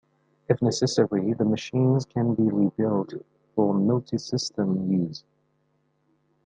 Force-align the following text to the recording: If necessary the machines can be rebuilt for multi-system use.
If 0.49 0.63
necessary 0.63 1.31
the 1.35 1.45
machines 1.45 2.07
can 2.07 2.33
be 2.33 2.41
rebuilt 2.49 3.13
for 3.53 3.71
multi-system 3.71 4.91
use. 4.91 5.23